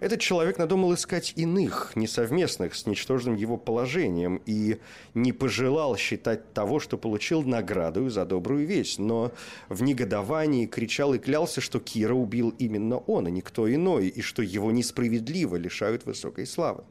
[0.00, 4.78] этот человек надумал искать иных, несовместных с ничтожным его положением, и
[5.12, 9.30] не пожелал считать того, что получил награду за добрую весть, но
[9.68, 14.42] в негодовании кричал и клялся, что Кира убил именно он, а никто иной, и что
[14.42, 16.82] его несправедливо лишают высокой славы.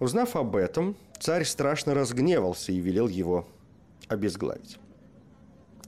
[0.00, 3.46] Узнав об этом, царь страшно разгневался и велел его
[4.08, 4.78] обезглавить.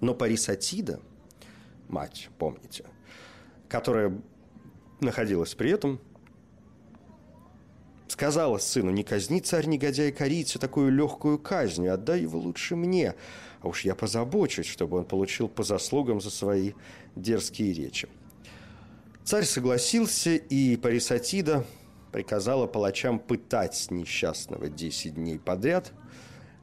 [0.00, 1.00] Но Парисатида,
[1.88, 2.84] мать, помните,
[3.68, 4.20] которая
[5.00, 5.98] находилась при этом,
[8.12, 13.14] Сказала сыну, не казни царь негодяй корицу такую легкую казнью, отдай его лучше мне,
[13.62, 16.74] а уж я позабочусь, чтобы он получил по заслугам за свои
[17.16, 18.10] дерзкие речи.
[19.24, 21.64] Царь согласился, и Парисатида
[22.12, 25.94] приказала палачам пытать несчастного десять дней подряд,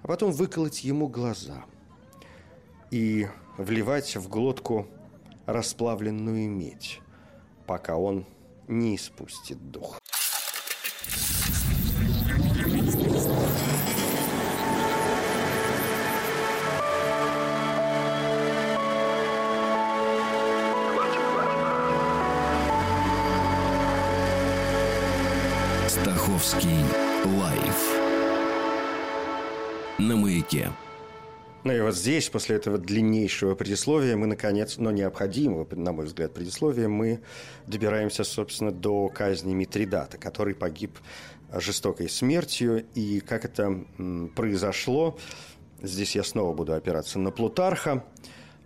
[0.03, 1.65] а потом выколоть ему глаза
[2.91, 3.25] и
[3.57, 4.85] вливать в глотку
[5.47, 6.99] расплавленную медь,
[7.65, 8.27] пока он
[8.67, 9.98] не испустит дух.
[30.51, 30.71] Маяке.
[31.65, 36.33] Ну и вот здесь, после этого длиннейшего предисловия, мы, наконец, но необходимого, на мой взгляд,
[36.33, 37.21] предисловия, мы
[37.67, 40.97] добираемся, собственно, до казни Митридата, который погиб
[41.51, 42.85] жестокой смертью.
[42.95, 43.83] И как это
[44.35, 45.17] произошло,
[45.81, 48.05] здесь я снова буду опираться на Плутарха–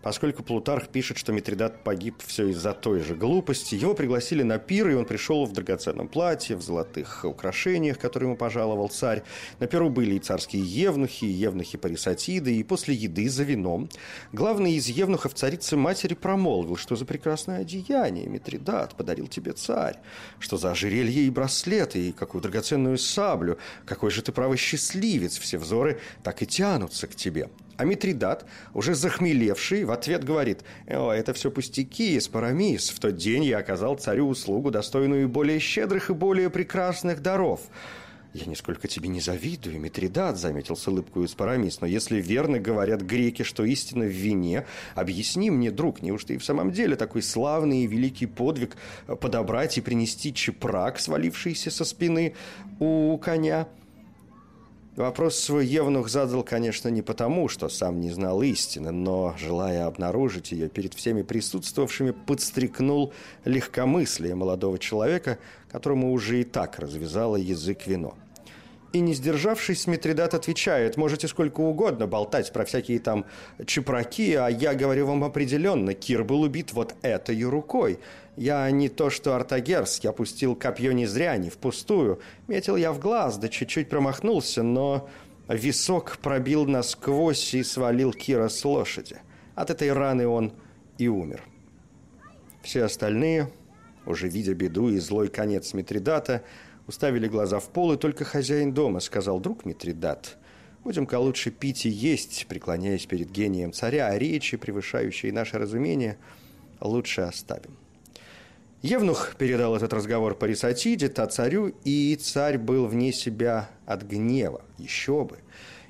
[0.03, 4.89] Поскольку Плутарх пишет, что Митридат погиб все из-за той же глупости, его пригласили на пир,
[4.89, 9.23] и он пришел в драгоценном платье, в золотых украшениях, которые ему пожаловал царь.
[9.59, 13.87] На пиру были и царские евнухи, и евнухи Парисатиды, и после еды за вином.
[14.33, 19.95] Главный из евнухов царицы матери промолвил, что за прекрасное одеяние Митридат подарил тебе царь,
[20.37, 25.57] что за ожерелье и браслеты, и какую драгоценную саблю, какой же ты правый счастливец, все
[25.57, 27.49] взоры так и тянутся к тебе.
[27.77, 32.89] А Митридат, уже захмелевший, в ответ говорит, «О, это все пустяки, Спарамис.
[32.89, 37.61] В тот день я оказал царю услугу, достойную более щедрых и более прекрасных даров».
[38.33, 41.81] «Я нисколько тебе не завидую, Митридат»,— заметил с улыбкой Спарамис.
[41.81, 44.65] «Но если верно говорят греки, что истина в вине,
[44.95, 49.81] объясни мне, друг, неужто и в самом деле такой славный и великий подвиг подобрать и
[49.81, 52.33] принести чепрак, свалившийся со спины
[52.79, 53.67] у коня?»
[54.95, 60.51] Вопрос свой Евнух задал, конечно, не потому, что сам не знал истины, но, желая обнаружить
[60.51, 63.11] ее перед всеми присутствовавшими, подстрекнул
[63.43, 65.39] легкомыслие молодого человека,
[65.71, 68.13] которому уже и так развязало язык вино.
[68.91, 73.25] И, не сдержавшись, Митридат отвечает, можете сколько угодно болтать про всякие там
[73.65, 77.97] чепраки, а я говорю вам определенно, Кир был убит вот этой рукой.
[78.35, 82.19] Я не то что Артагерс, я пустил копье не зря, не впустую.
[82.47, 85.07] Метил я в глаз, да чуть-чуть промахнулся, но
[85.47, 89.17] висок пробил насквозь и свалил Кира с лошади.
[89.53, 90.51] От этой раны он
[90.97, 91.43] и умер.
[92.63, 93.51] Все остальные,
[94.05, 96.43] уже видя беду и злой конец Митридата,
[96.87, 100.37] уставили глаза в пол, и только хозяин дома сказал, «Друг Митридат,
[100.83, 106.17] будем-ка лучше пить и есть, преклоняясь перед гением царя, а речи, превышающие наше разумение,
[106.81, 107.82] лучше оставим».
[108.83, 114.61] Евнух передал этот разговор Парисатиде, та царю, и царь был вне себя от гнева.
[114.77, 115.37] Еще бы.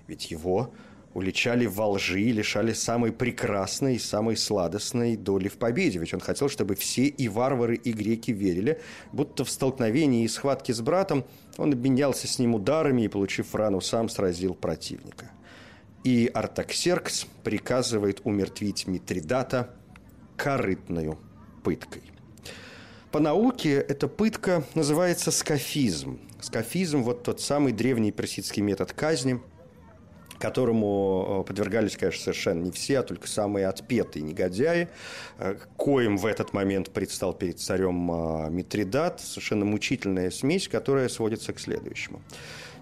[0.07, 0.71] Ведь его
[1.15, 5.97] уличали во лжи и лишали самой прекрасной и самой сладостной доли в победе.
[5.97, 8.79] Ведь он хотел, чтобы все и варвары, и греки верили,
[9.11, 11.25] будто в столкновении и схватке с братом
[11.57, 15.31] он обменялся с ним ударами и, получив рану, сам сразил противника.
[16.03, 19.71] И Артаксеркс приказывает умертвить Митридата
[20.37, 21.17] корытную
[21.63, 22.12] пыткой.
[23.14, 26.20] По науке эта пытка называется скафизм.
[26.41, 29.39] Скафизм– вот тот самый древний персидский метод казни,
[30.39, 34.89] которому э, подвергались, конечно, совершенно не все, а только самые отпетые негодяи,
[35.38, 41.53] э, коим в этот момент предстал перед царем э, Митридат, совершенно мучительная смесь, которая сводится
[41.53, 42.20] к следующему.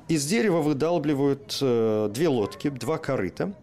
[0.08, 3.54] Из дерева выдалбливают две лодки, два корыта,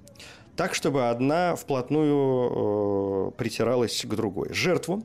[0.55, 4.53] так, чтобы одна вплотную притиралась к другой.
[4.53, 5.03] Жертву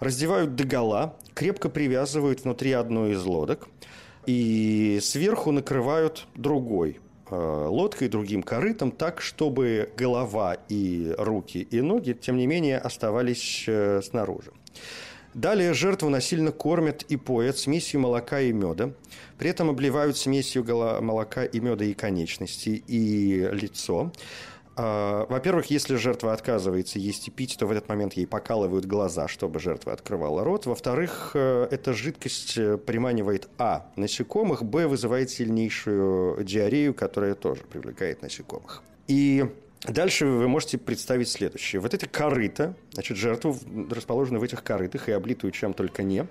[0.00, 3.68] раздевают догола, крепко привязывают внутри одной из лодок
[4.26, 12.12] и сверху накрывают другой э, лодкой, другим корытом, так, чтобы голова и руки и ноги,
[12.12, 14.52] тем не менее, оставались э, снаружи.
[15.34, 18.92] Далее жертву насильно кормят и поят смесью молока и меда.
[19.36, 20.64] При этом обливают смесью
[21.02, 24.12] молока и меда и конечности, и лицо.
[24.76, 29.28] А, во-первых, если жертва отказывается есть и пить, то в этот момент ей покалывают глаза,
[29.28, 30.66] чтобы жертва открывала рот.
[30.66, 33.86] Во-вторых, э, эта жидкость э, приманивает а.
[33.96, 34.86] насекомых, б.
[34.86, 38.82] вызывает сильнейшую диарею, которая тоже привлекает насекомых.
[39.06, 39.44] И
[39.86, 41.78] Дальше вы можете представить следующее.
[41.78, 43.54] Вот эти корыта, значит, жертву
[43.90, 46.26] расположены в этих корытах и облитую чем только не,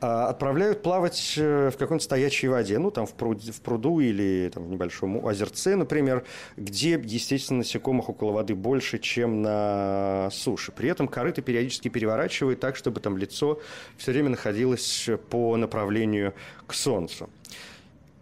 [0.00, 4.64] отправляют плавать э, в какой-нибудь стоячей воде, ну, там в, пруд, в пруду или там,
[4.64, 6.24] в небольшом озерце, например,
[6.56, 10.72] где, естественно, насекомых около воды больше, чем на суше.
[10.72, 13.60] При этом корыто периодически переворачивают так, чтобы там лицо
[13.96, 16.34] все время находилось по направлению
[16.66, 17.30] к солнцу.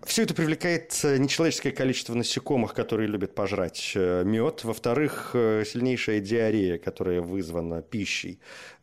[0.07, 4.63] Все это привлекает э, нечеловеческое количество насекомых, которые любят пожрать э, мед.
[4.63, 8.39] Во-вторых, э, сильнейшая диарея, которая вызвана пищей,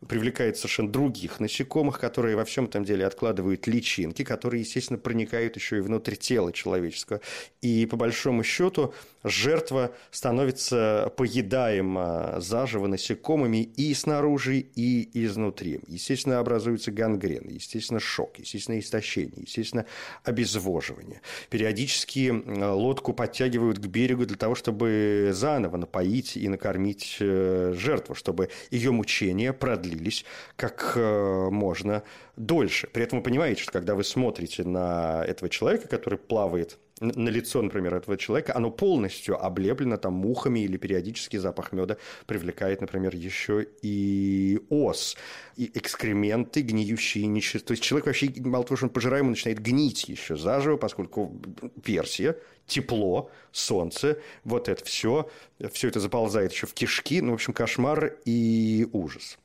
[0.06, 5.78] привлекает совершенно других насекомых, которые во всем этом деле откладывают личинки, которые, естественно, проникают еще
[5.78, 7.20] и внутрь тела человеческого.
[7.60, 8.92] И по большому счету
[9.22, 15.80] жертва становится поедаема заживо насекомыми и снаружи, и изнутри.
[15.86, 19.86] Естественно, образуется гангрен, естественно, шок, естественно, истощение, естественно,
[20.24, 21.11] обезвоживание.
[21.50, 28.48] Периодически лодку подтягивают к берегу для того, чтобы заново напоить и накормить э, жертву, чтобы
[28.70, 30.24] ее мучения продлились
[30.56, 32.02] как э, можно
[32.36, 32.88] дольше.
[32.88, 37.60] При этом вы понимаете, что когда вы смотрите на этого человека, который плавает на лицо,
[37.60, 41.96] например, этого человека, оно полностью облеплено там мухами или периодически запах меда
[42.26, 45.16] привлекает, например, еще и ос,
[45.56, 47.68] и экскременты, гниющие нечисто.
[47.68, 51.36] То есть человек вообще, мало того, что он пожираемый, начинает гнить еще заживо, поскольку
[51.84, 52.36] Персия,
[52.66, 55.28] тепло, солнце, вот это все,
[55.72, 59.38] все это заползает еще в кишки, ну, в общем, кошмар и ужас.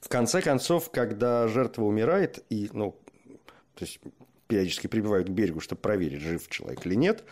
[0.00, 2.94] В конце концов, когда жертва умирает, и, ну,
[3.74, 3.98] то есть
[4.48, 7.24] периодически прибивают к берегу, чтобы проверить, жив человек или нет,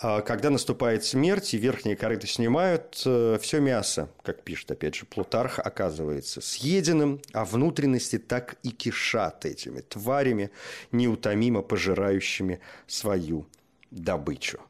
[0.00, 5.06] а когда наступает смерть и верхние корыты снимают, э, все мясо, как пишет опять же
[5.06, 10.52] Плутарх, оказывается съеденным, а внутренности так и кишат этими тварями,
[10.92, 13.46] неутомимо пожирающими свою
[13.90, 14.60] добычу.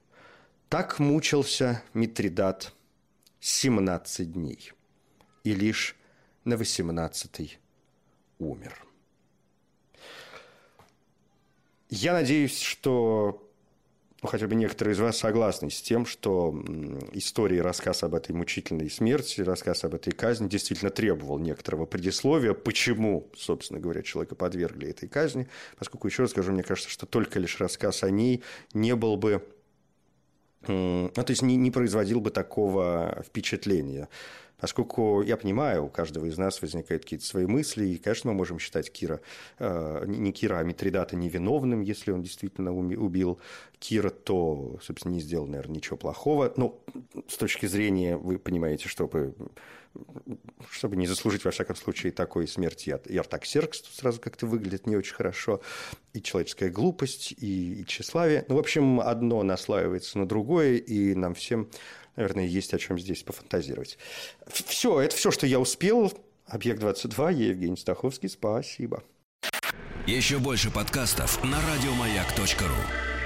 [0.70, 2.72] Так мучился Митридат
[3.40, 4.72] 17 дней
[5.44, 5.94] и лишь
[6.44, 7.58] на 18
[8.38, 8.87] умер.
[11.90, 13.44] Я надеюсь, что
[14.20, 16.52] ну, хотя бы некоторые из вас согласны с тем, что
[17.12, 22.52] история и рассказ об этой мучительной смерти, рассказ об этой казни действительно требовал некоторого предисловия,
[22.52, 27.38] почему, собственно говоря, человека подвергли этой казни, поскольку, еще раз скажу, мне кажется, что только
[27.38, 28.42] лишь рассказ о ней
[28.74, 29.46] не был бы
[30.66, 34.08] ну, то есть не, не производил бы такого впечатления.
[34.60, 38.58] Поскольку я понимаю, у каждого из нас возникают какие-то свои мысли, и, конечно, мы можем
[38.58, 39.20] считать Кира,
[39.58, 43.38] э, не Кира, а Митридата невиновным, если он действительно убил
[43.78, 46.52] Кира, то, собственно, не сделал, наверное, ничего плохого.
[46.56, 46.80] Но
[47.28, 49.34] с точки зрения, вы понимаете, чтобы,
[50.70, 55.14] чтобы не заслужить, во всяком случае, такой смерти, и Артаксеркс сразу как-то выглядит не очень
[55.14, 55.60] хорошо,
[56.14, 58.44] и человеческая глупость, и, и тщеславие.
[58.48, 61.68] Ну, в общем, одно наслаивается на другое, и нам всем
[62.18, 63.96] наверное, есть о чем здесь пофантазировать.
[64.48, 66.12] Все, это все, что я успел.
[66.46, 68.28] Объект-22, я Евгений Стаховский.
[68.28, 69.04] Спасибо.
[70.06, 73.17] Еще больше подкастов на радиомаяк.ру